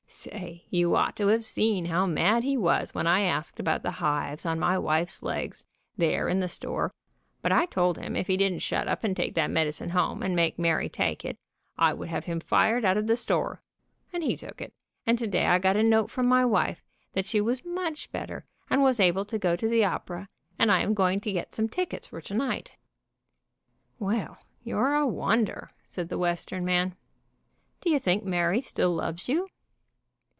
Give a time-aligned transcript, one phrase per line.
[0.13, 3.91] Say, you ought to have seen how mad he was when I asked about the
[3.91, 5.63] hives on my wife's legs,
[5.95, 6.91] there in the store,
[7.41, 10.35] but I told him if he didn't shut up and take that medicine home, and
[10.35, 11.37] make Mary take it,
[11.77, 13.61] I would have him fired out of the store,
[14.11, 14.73] and he took it,
[15.05, 16.83] and today I got a note from my wife
[17.13, 20.27] that she was much better, and was able to go to the opera,
[20.59, 22.73] and I am going to get some tickets for to night."
[23.97, 26.97] "Well, you're a wonder," said the Western man.
[27.79, 29.47] "Do you think Mary still loves you?"